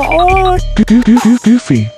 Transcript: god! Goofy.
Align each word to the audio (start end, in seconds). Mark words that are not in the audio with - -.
god! 0.00 0.60
Goofy. 1.44 1.90